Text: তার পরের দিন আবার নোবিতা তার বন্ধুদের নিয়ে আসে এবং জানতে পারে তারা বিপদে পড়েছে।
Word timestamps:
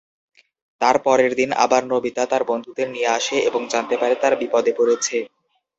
তার 0.81 0.95
পরের 1.05 1.31
দিন 1.35 1.49
আবার 1.63 1.81
নোবিতা 1.91 2.23
তার 2.25 2.43
বন্ধুদের 2.49 2.87
নিয়ে 2.89 3.09
আসে 3.17 3.37
এবং 3.49 3.61
জানতে 3.71 3.95
পারে 3.97 4.15
তারা 4.15 4.35
বিপদে 4.41 4.71
পড়েছে। 4.77 5.17